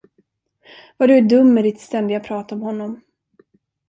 Vad 0.97 1.09
du 1.09 1.17
är 1.17 1.21
dum 1.21 1.53
med 1.53 1.63
ditt 1.63 1.79
ständiga 1.81 2.19
prat 2.19 2.51
om 2.51 2.61
honom. 2.61 3.01